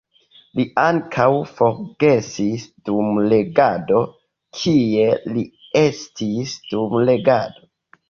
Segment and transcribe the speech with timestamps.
[0.59, 1.27] Li ankaŭ
[1.59, 4.03] forgesis dum legado,
[4.63, 5.49] kie li
[5.87, 7.75] estis dum legado.